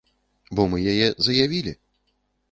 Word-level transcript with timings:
Бо 0.59 0.63
мы 0.69 0.79
яе 0.93 1.09
заявілі. 1.27 1.73